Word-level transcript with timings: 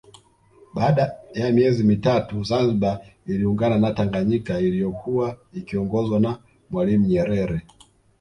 Baada 0.73 1.15
ya 1.33 1.51
miezi 1.51 1.83
mitatu 1.83 2.43
Zanzibar 2.43 2.99
iliungana 3.25 3.77
na 3.77 3.91
Tanganyika 3.93 4.59
iliyokuwa 4.59 5.37
ikiongozwa 5.53 6.19
na 6.19 6.37
Mwalimu 6.69 7.05
Nyerere 7.07 7.61